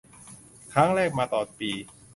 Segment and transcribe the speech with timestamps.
[0.73, 1.69] ครั้งแรกมาตอนปี